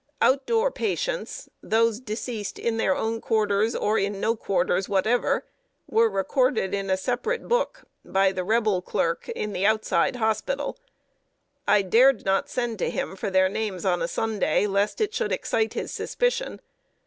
"Out 0.19 0.47
door 0.47 0.71
patients" 0.71 1.47
those 1.61 1.99
deceased 1.99 2.57
in 2.57 2.77
their 2.77 2.95
own 2.97 3.21
quarters, 3.21 3.75
or 3.75 3.99
in 3.99 4.19
no 4.19 4.35
quarters 4.35 4.89
whatever, 4.89 5.45
were 5.85 6.09
recorded 6.09 6.73
in 6.73 6.89
a 6.89 6.97
separate 6.97 7.47
book, 7.47 7.83
by 8.03 8.31
the 8.31 8.43
Rebel 8.43 8.81
clerk 8.81 9.29
in 9.29 9.53
the 9.53 9.67
outside 9.67 10.15
hospital. 10.15 10.75
I 11.67 11.83
dared 11.83 12.25
not 12.25 12.49
send 12.49 12.79
to 12.79 12.89
him 12.89 13.15
for 13.15 13.29
their 13.29 13.47
names 13.47 13.85
on 13.85 14.07
Sunday, 14.07 14.65
lest 14.65 15.01
it 15.01 15.13
should 15.13 15.31
excite 15.31 15.73
his 15.73 15.91
suspicion. 15.91 16.61